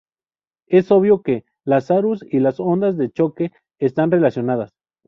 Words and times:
Es 0.65 0.89
obvio 0.91 1.21
que 1.21 1.45
Lazarus 1.63 2.25
y 2.27 2.39
las 2.39 2.59
ondas 2.59 2.97
de 2.97 3.11
choque 3.11 3.51
están 3.77 4.09
relacionadas. 4.09 4.73